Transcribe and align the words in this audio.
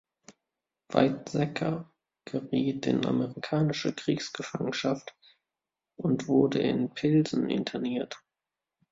Weizsäcker 0.87 1.93
geriet 2.25 2.87
in 2.87 3.05
amerikanische 3.05 3.93
Kriegsgefangenschaft 3.93 5.15
und 5.95 6.27
wurde 6.27 6.57
in 6.57 6.91
Pilsen 6.95 7.51
interniert. 7.51 8.19